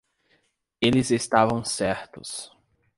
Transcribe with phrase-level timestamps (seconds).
[0.81, 2.49] Eles estavam certos